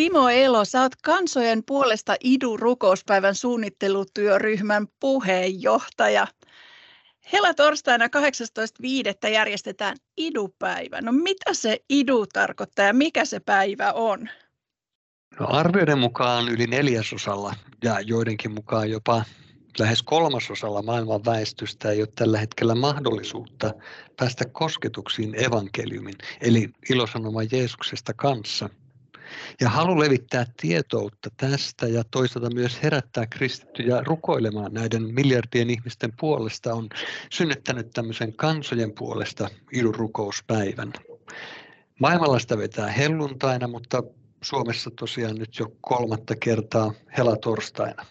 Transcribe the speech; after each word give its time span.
Timo 0.00 0.28
Elo, 0.28 0.64
sä 0.64 0.82
oot 0.82 0.96
kansojen 1.02 1.62
puolesta 1.66 2.16
IDU-rukouspäivän 2.24 3.34
suunnittelutyöryhmän 3.34 4.86
puheenjohtaja. 5.00 6.26
Hela 7.32 7.54
torstaina 7.54 8.06
18.5. 8.06 9.28
järjestetään 9.28 9.96
IDU-päivä. 10.16 11.00
No 11.00 11.12
mitä 11.12 11.54
se 11.54 11.78
IDU 11.88 12.26
tarkoittaa 12.32 12.86
ja 12.86 12.92
mikä 12.92 13.24
se 13.24 13.40
päivä 13.40 13.92
on? 13.92 14.28
No 15.40 15.46
arvioiden 15.48 15.98
mukaan 15.98 16.48
yli 16.48 16.66
neljäsosalla 16.66 17.54
ja 17.84 18.00
joidenkin 18.00 18.54
mukaan 18.54 18.90
jopa 18.90 19.24
lähes 19.78 20.02
kolmasosalla 20.02 20.82
maailman 20.82 21.24
väestöstä 21.24 21.90
ei 21.90 22.00
ole 22.00 22.08
tällä 22.14 22.38
hetkellä 22.38 22.74
mahdollisuutta 22.74 23.74
päästä 24.16 24.44
kosketuksiin 24.52 25.44
evankeliumin, 25.44 26.14
eli 26.40 26.68
ilosanoma 26.90 27.42
Jeesuksesta 27.42 28.12
kanssa– 28.14 28.68
ja 29.60 29.68
halu 29.68 29.98
levittää 29.98 30.46
tietoutta 30.60 31.30
tästä 31.36 31.86
ja 31.86 32.04
toisaalta 32.10 32.54
myös 32.54 32.82
herättää 32.82 33.26
kristittyjä 33.26 34.02
rukoilemaan 34.06 34.74
näiden 34.74 35.14
miljardien 35.14 35.70
ihmisten 35.70 36.12
puolesta 36.20 36.74
on 36.74 36.88
synnyttänyt 37.30 37.90
tämmöisen 37.90 38.36
kansojen 38.36 38.92
puolesta 38.92 39.48
ilurrukouspäivän. 39.72 40.92
Maailmalla 42.00 42.38
sitä 42.38 42.58
vetää 42.58 42.88
helluntaina, 42.88 43.68
mutta 43.68 44.02
Suomessa 44.42 44.90
tosiaan 44.90 45.36
nyt 45.36 45.58
jo 45.58 45.66
kolmatta 45.80 46.34
kertaa 46.40 46.92
helatorstaina. 47.18 48.06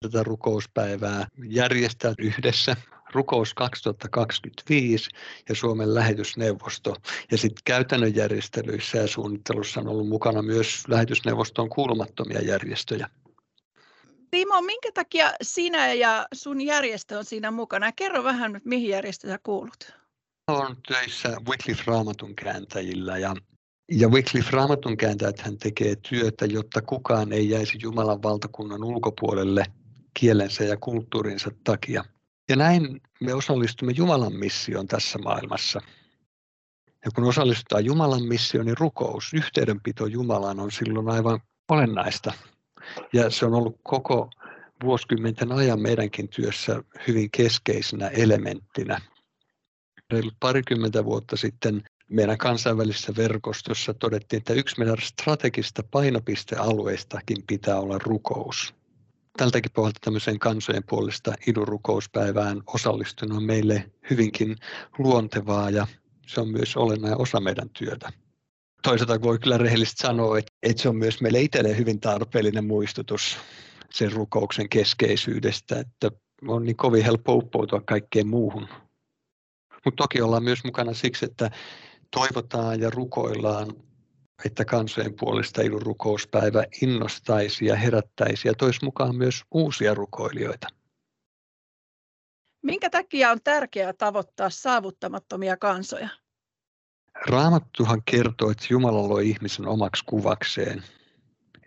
Tätä 0.00 0.22
rukouspäivää 0.22 1.26
järjestää 1.48 2.14
yhdessä 2.18 2.76
Rukous 3.16 3.54
2025 3.54 5.10
ja 5.48 5.54
Suomen 5.54 5.94
lähetysneuvosto. 5.94 6.96
Ja 7.30 7.38
sitten 7.38 7.62
käytännön 7.64 8.14
järjestelyissä 8.14 8.98
ja 8.98 9.06
suunnittelussa 9.06 9.80
on 9.80 9.88
ollut 9.88 10.08
mukana 10.08 10.42
myös 10.42 10.82
lähetysneuvoston 10.88 11.68
kuulumattomia 11.68 12.40
järjestöjä. 12.40 13.08
Timo, 14.30 14.60
minkä 14.62 14.92
takia 14.94 15.32
sinä 15.42 15.92
ja 15.92 16.26
sun 16.34 16.60
järjestö 16.60 17.18
on 17.18 17.24
siinä 17.24 17.50
mukana? 17.50 17.92
Kerro 17.92 18.24
vähän, 18.24 18.60
mihin 18.64 18.88
järjestöön 18.88 19.38
kuulut. 19.42 19.92
Olen 20.48 20.76
töissä 20.88 21.36
Wycliffe 21.48 21.84
Raamatun 21.86 22.34
kääntäjillä 22.34 23.18
ja 23.18 23.34
ja 23.92 24.08
Wycliffe 24.08 24.50
Raamatun 24.50 24.96
kääntäjät 24.96 25.40
hän 25.40 25.58
tekee 25.58 25.96
työtä, 25.96 26.46
jotta 26.46 26.82
kukaan 26.82 27.32
ei 27.32 27.50
jäisi 27.50 27.78
Jumalan 27.82 28.22
valtakunnan 28.22 28.84
ulkopuolelle 28.84 29.64
kielensä 30.20 30.64
ja 30.64 30.76
kulttuurinsa 30.76 31.50
takia. 31.64 32.04
Ja 32.48 32.56
näin 32.56 33.00
me 33.20 33.34
osallistumme 33.34 33.92
Jumalan 33.96 34.36
missioon 34.36 34.86
tässä 34.86 35.18
maailmassa. 35.18 35.80
Ja 37.04 37.10
kun 37.14 37.24
osallistutaan 37.24 37.84
Jumalan 37.84 38.24
missioon, 38.24 38.66
niin 38.66 38.76
rukous, 38.78 39.34
yhteydenpito 39.34 40.06
Jumalaan 40.06 40.60
on 40.60 40.72
silloin 40.72 41.08
aivan 41.08 41.40
olennaista. 41.68 42.32
Ja 43.12 43.30
se 43.30 43.46
on 43.46 43.54
ollut 43.54 43.80
koko 43.82 44.30
vuosikymmenten 44.84 45.52
ajan 45.52 45.80
meidänkin 45.80 46.28
työssä 46.28 46.82
hyvin 47.08 47.30
keskeisenä 47.30 48.08
elementtinä. 48.08 49.00
Reilut 50.12 50.34
parikymmentä 50.40 51.04
vuotta 51.04 51.36
sitten 51.36 51.82
meidän 52.10 52.38
kansainvälisessä 52.38 53.12
verkostossa 53.16 53.94
todettiin, 53.94 54.38
että 54.38 54.52
yksi 54.52 54.78
meidän 54.78 54.96
strategista 55.00 55.82
painopistealueistakin 55.90 57.44
pitää 57.46 57.80
olla 57.80 57.98
rukous 57.98 58.74
tältäkin 59.36 59.72
pohjalta 59.72 60.00
tämmöiseen 60.04 60.38
kansojen 60.38 60.82
puolesta 60.88 61.34
idurukouspäivään 61.46 62.62
osallistunut 62.66 63.36
on 63.36 63.44
meille 63.44 63.90
hyvinkin 64.10 64.56
luontevaa 64.98 65.70
ja 65.70 65.86
se 66.26 66.40
on 66.40 66.48
myös 66.48 66.76
olennainen 66.76 67.20
osa 67.20 67.40
meidän 67.40 67.70
työtä. 67.70 68.12
Toisaalta 68.82 69.22
voi 69.22 69.38
kyllä 69.38 69.58
rehellisesti 69.58 70.02
sanoa, 70.02 70.38
että, 70.38 70.52
että 70.62 70.82
se 70.82 70.88
on 70.88 70.96
myös 70.96 71.20
meille 71.20 71.40
itselleen 71.40 71.78
hyvin 71.78 72.00
tarpeellinen 72.00 72.64
muistutus 72.64 73.38
sen 73.90 74.12
rukouksen 74.12 74.68
keskeisyydestä, 74.68 75.80
että 75.80 76.10
on 76.48 76.64
niin 76.64 76.76
kovin 76.76 77.04
helppo 77.04 77.34
uppoutua 77.34 77.80
kaikkeen 77.80 78.28
muuhun. 78.28 78.68
Mutta 79.84 80.02
toki 80.02 80.20
ollaan 80.22 80.44
myös 80.44 80.64
mukana 80.64 80.94
siksi, 80.94 81.24
että 81.24 81.50
toivotaan 82.10 82.80
ja 82.80 82.90
rukoillaan 82.90 83.72
että 84.44 84.64
kansojen 84.64 85.14
puolesta 85.20 85.62
ilun 85.62 85.82
rukouspäivä 85.82 86.64
innostaisi 86.82 87.66
ja 87.66 87.76
herättäisi 87.76 88.48
ja 88.48 88.54
toisi 88.54 88.84
mukaan 88.84 89.16
myös 89.16 89.44
uusia 89.54 89.94
rukoilijoita. 89.94 90.66
Minkä 92.62 92.90
takia 92.90 93.30
on 93.30 93.38
tärkeää 93.44 93.92
tavoittaa 93.92 94.50
saavuttamattomia 94.50 95.56
kansoja? 95.56 96.08
Raamattuhan 97.28 98.02
kertoo, 98.10 98.50
että 98.50 98.66
Jumala 98.70 99.08
loi 99.08 99.28
ihmisen 99.28 99.66
omaksi 99.66 100.04
kuvakseen, 100.06 100.82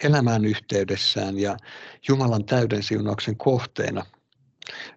elämään 0.04 0.46
yhteydessään 0.46 1.40
ja 1.40 1.58
Jumalan 2.08 2.46
täyden 2.46 2.84
siunauksen 2.84 3.38
kohteena. 3.38 4.06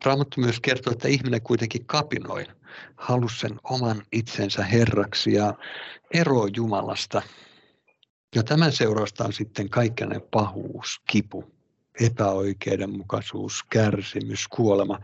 Raamattu 0.04 0.40
myös 0.40 0.60
kertoo, 0.60 0.92
että 0.92 1.08
ihminen 1.08 1.42
kuitenkin 1.42 1.86
kapinoi, 1.86 2.46
halusi 2.96 3.38
sen 3.38 3.60
oman 3.64 4.02
itsensä 4.12 4.64
herraksi 4.64 5.32
ja 5.32 5.54
eroa 6.14 6.48
Jumalasta 6.56 7.22
ja 8.34 8.42
tämän 8.42 8.72
seurausta 8.72 9.24
on 9.24 9.32
sitten 9.32 9.68
kaikkinen 9.68 10.22
pahuus, 10.30 11.00
kipu, 11.10 11.44
epäoikeudenmukaisuus, 12.00 13.62
kärsimys, 13.70 14.48
kuolema. 14.48 14.98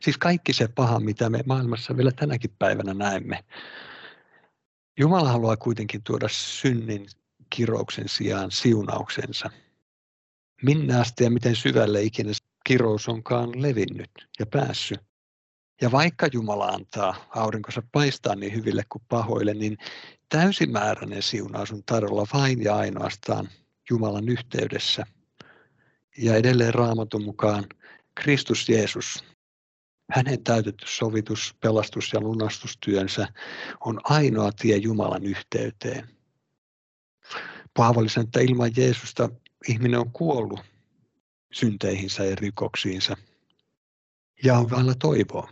Siis 0.00 0.18
kaikki 0.18 0.52
se 0.52 0.68
paha, 0.68 1.00
mitä 1.00 1.30
me 1.30 1.40
maailmassa 1.46 1.96
vielä 1.96 2.12
tänäkin 2.12 2.50
päivänä 2.58 2.94
näemme. 2.94 3.44
Jumala 4.98 5.28
haluaa 5.28 5.56
kuitenkin 5.56 6.02
tuoda 6.02 6.28
synnin 6.30 7.06
kirouksen 7.50 8.08
sijaan 8.08 8.50
siunauksensa. 8.50 9.50
Minne 10.62 11.00
asti 11.00 11.24
ja 11.24 11.30
miten 11.30 11.56
syvälle 11.56 12.02
ikinä 12.02 12.32
kirous 12.64 13.08
onkaan 13.08 13.62
levinnyt 13.62 14.10
ja 14.38 14.46
päässyt. 14.46 15.05
Ja 15.80 15.92
vaikka 15.92 16.28
Jumala 16.32 16.66
antaa 16.66 17.14
aurinkonsa 17.30 17.82
paistaa 17.92 18.34
niin 18.34 18.54
hyville 18.54 18.82
kuin 18.88 19.02
pahoille, 19.08 19.54
niin 19.54 19.78
täysimääräinen 20.28 21.22
siunaus 21.22 21.72
on 21.72 21.82
tarjolla 21.86 22.26
vain 22.32 22.64
ja 22.64 22.76
ainoastaan 22.76 23.48
Jumalan 23.90 24.28
yhteydessä. 24.28 25.06
Ja 26.18 26.36
edelleen 26.36 26.74
raamatun 26.74 27.24
mukaan 27.24 27.64
Kristus 28.14 28.68
Jeesus, 28.68 29.24
hänen 30.10 30.44
täytetty 30.44 30.84
sovitus, 30.88 31.54
pelastus 31.60 32.12
ja 32.12 32.20
lunastustyönsä 32.20 33.28
on 33.80 34.00
ainoa 34.04 34.50
tie 34.52 34.76
Jumalan 34.76 35.24
yhteyteen. 35.24 36.08
Paavali 37.74 38.08
että 38.20 38.40
ilman 38.40 38.70
Jeesusta 38.76 39.28
ihminen 39.68 40.00
on 40.00 40.12
kuollut 40.12 40.60
synteihinsä 41.52 42.24
ja 42.24 42.36
rikoksiinsa 42.36 43.16
ja 44.44 44.58
on 44.58 44.70
vailla 44.70 44.94
toivoa 44.94 45.50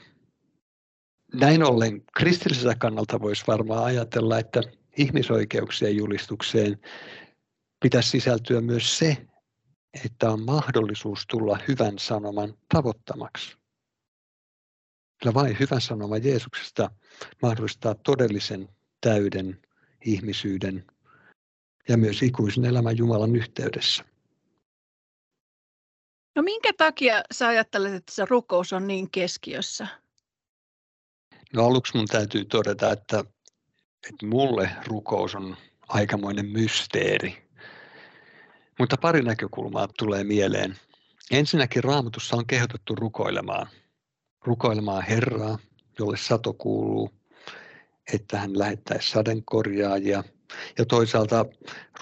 näin 1.35 1.63
ollen 1.63 2.03
kristilliseltä 2.17 2.75
kannalta 2.75 3.21
voisi 3.21 3.45
varmaan 3.47 3.85
ajatella, 3.85 4.39
että 4.39 4.61
ihmisoikeuksien 4.97 5.97
julistukseen 5.97 6.81
pitäisi 7.83 8.11
sisältyä 8.11 8.61
myös 8.61 8.99
se, 8.99 9.17
että 10.05 10.31
on 10.31 10.45
mahdollisuus 10.45 11.27
tulla 11.27 11.59
hyvän 11.69 11.99
sanoman 11.99 12.55
tavoittamaksi. 12.75 13.57
Kyllä 15.23 15.35
vain 15.35 15.57
hyvän 15.61 15.81
sanoma 15.81 16.17
Jeesuksesta 16.17 16.91
mahdollistaa 17.43 17.95
todellisen 17.95 18.69
täyden 19.01 19.63
ihmisyyden 20.05 20.85
ja 21.89 21.97
myös 21.97 22.23
ikuisen 22.23 22.65
elämän 22.65 22.97
Jumalan 22.97 23.37
yhteydessä. 23.37 24.05
No 26.37 26.43
minkä 26.43 26.73
takia 26.79 27.23
sä 27.33 27.47
ajattelet, 27.47 27.95
että 27.95 28.13
se 28.13 28.25
rukous 28.31 28.73
on 28.73 28.87
niin 28.87 29.11
keskiössä? 29.11 30.04
No 31.55 31.67
aluksi 31.67 31.97
mun 31.97 32.07
täytyy 32.07 32.45
todeta, 32.45 32.93
että, 32.93 33.25
että 34.09 34.27
mulle 34.27 34.71
rukous 34.87 35.35
on 35.35 35.57
aikamoinen 35.89 36.47
mysteeri. 36.47 37.49
Mutta 38.79 38.97
pari 38.97 39.23
näkökulmaa 39.23 39.89
tulee 39.99 40.25
mieleen. 40.25 40.77
Ensinnäkin 41.31 41.85
raamatussa 41.85 42.37
on 42.37 42.47
kehotettu 42.47 42.95
rukoilemaan. 42.95 43.67
Rukoilemaan 44.45 45.03
Herraa, 45.03 45.59
jolle 45.99 46.17
sato 46.17 46.53
kuuluu, 46.53 47.11
että 48.13 48.39
hän 48.39 48.59
lähettäisi 48.59 49.11
sadenkorjaajia. 49.11 50.25
Ja 50.79 50.87
toisaalta 50.87 51.47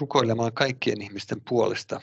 rukoilemaan 0.01 0.53
kaikkien 0.53 1.03
ihmisten 1.03 1.41
puolesta, 1.49 2.01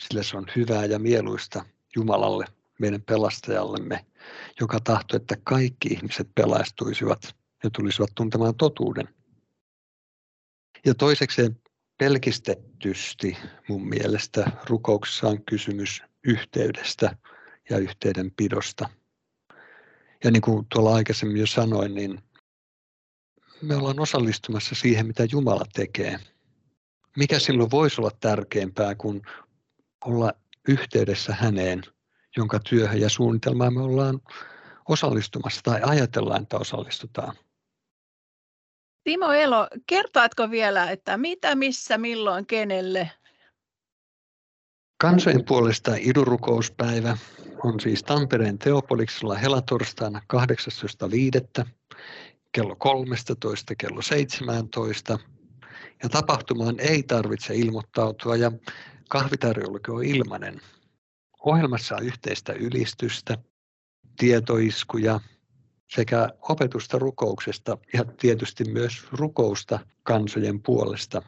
sillä 0.00 0.22
se 0.22 0.36
on 0.36 0.46
hyvää 0.56 0.84
ja 0.84 0.98
mieluista 0.98 1.64
Jumalalle, 1.96 2.44
meidän 2.82 3.02
pelastajallemme, 3.02 4.06
joka 4.60 4.80
tahtoi, 4.80 5.16
että 5.16 5.36
kaikki 5.44 5.88
ihmiset 5.88 6.28
pelastuisivat 6.34 7.36
ja 7.64 7.70
tulisivat 7.70 8.10
tuntemaan 8.14 8.54
totuuden. 8.54 9.08
Ja 10.86 10.94
toisekseen 10.94 11.60
pelkistettysti 11.98 13.36
mun 13.68 13.88
mielestä 13.88 14.50
rukouksessa 14.68 15.28
on 15.28 15.44
kysymys 15.44 16.02
yhteydestä 16.24 17.16
ja 17.70 17.78
yhteydenpidosta. 17.78 18.88
Ja 20.24 20.30
niin 20.30 20.42
kuin 20.42 20.66
tuolla 20.72 20.94
aikaisemmin 20.94 21.40
jo 21.40 21.46
sanoin, 21.46 21.94
niin 21.94 22.22
me 23.62 23.76
ollaan 23.76 24.00
osallistumassa 24.00 24.74
siihen, 24.74 25.06
mitä 25.06 25.26
Jumala 25.32 25.64
tekee. 25.72 26.18
mikä 27.16 27.38
silloin 27.38 27.70
voisi 27.70 28.00
olla 28.00 28.10
tärkeämpää 28.20 28.94
kuin 28.94 29.22
olla 30.04 30.32
yhteydessä 30.68 31.34
häneen, 31.34 31.82
jonka 32.36 32.58
työhön 32.68 33.00
ja 33.00 33.08
suunnitelmaan 33.08 33.74
me 33.74 33.80
ollaan 33.80 34.20
osallistumassa 34.88 35.60
tai 35.64 35.80
ajatellaan, 35.84 36.42
että 36.42 36.56
osallistutaan. 36.56 37.36
Timo 39.04 39.32
Elo, 39.32 39.68
kertaatko 39.86 40.50
vielä, 40.50 40.90
että 40.90 41.16
mitä, 41.16 41.54
missä, 41.54 41.98
milloin, 41.98 42.46
kenelle? 42.46 43.10
Kansojen 45.00 45.44
puolesta 45.44 45.92
idurukouspäivä 45.98 47.16
on 47.64 47.80
siis 47.80 48.02
Tampereen 48.02 48.58
Teopoliksella 48.58 49.34
helatorstaina 49.34 50.20
18.5. 51.60 51.68
kello 52.52 52.76
13 52.76 53.74
kello 53.74 54.02
17. 54.02 55.18
Ja 56.02 56.08
tapahtumaan 56.08 56.80
ei 56.80 57.02
tarvitse 57.02 57.54
ilmoittautua 57.54 58.36
ja 58.36 58.52
kahvitarjoulukin 59.08 59.94
on 59.94 60.04
ilmainen. 60.04 60.60
Ohjelmassa 61.46 61.96
on 61.96 62.02
yhteistä 62.02 62.52
ylistystä, 62.52 63.38
tietoiskuja 64.18 65.20
sekä 65.94 66.28
opetusta 66.40 66.98
rukouksesta 66.98 67.78
ja 67.92 68.04
tietysti 68.04 68.64
myös 68.64 69.06
rukousta 69.12 69.78
kansojen 70.02 70.62
puolesta. 70.62 71.22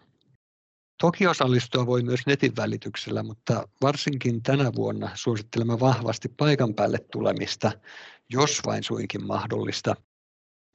Toki 1.01 1.27
osallistua 1.27 1.87
voi 1.87 2.03
myös 2.03 2.21
netin 2.27 2.57
välityksellä, 2.57 3.23
mutta 3.23 3.69
varsinkin 3.83 4.43
tänä 4.43 4.73
vuonna 4.75 5.11
suosittelemme 5.15 5.81
vahvasti 5.81 6.29
paikan 6.29 6.75
päälle 6.75 6.99
tulemista, 7.13 7.73
jos 8.29 8.61
vain 8.67 8.83
suinkin 8.83 9.27
mahdollista. 9.27 9.95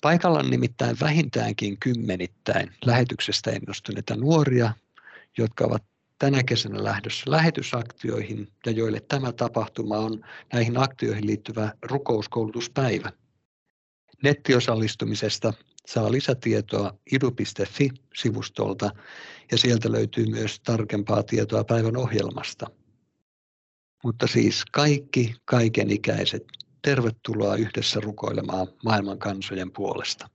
Paikalla 0.01 0.39
on 0.39 0.50
nimittäin 0.50 0.97
vähintäänkin 1.01 1.80
kymmenittäin 1.80 2.71
lähetyksestä 2.85 3.51
innostuneita 3.51 4.15
nuoria, 4.15 4.74
jotka 5.38 5.65
ovat 5.65 5.83
tänä 6.19 6.44
kesänä 6.44 6.83
lähdössä 6.83 7.31
lähetysaktioihin 7.31 8.48
ja 8.66 8.71
joille 8.71 9.00
tämä 9.00 9.31
tapahtuma 9.31 9.98
on 9.98 10.25
näihin 10.54 10.77
aktioihin 10.77 11.27
liittyvä 11.27 11.71
rukouskoulutuspäivä. 11.81 13.12
Nettiosallistumisesta 14.24 15.54
saa 15.86 16.12
lisätietoa 16.12 16.94
idu.fi-sivustolta 17.12 18.89
ja 19.51 19.57
sieltä 19.57 19.92
löytyy 19.92 20.25
myös 20.25 20.60
tarkempaa 20.60 21.24
tietoa 21.24 21.63
päivän 21.63 21.98
ohjelmasta. 21.98 22.68
Mutta 24.04 24.27
siis 24.27 24.66
kaikki 24.71 25.36
kaikenikäiset, 25.45 26.44
tervetuloa 26.81 27.56
yhdessä 27.56 28.00
rukoilemaan 28.00 28.68
maailman 28.83 29.19
kansojen 29.19 29.71
puolesta. 29.71 30.30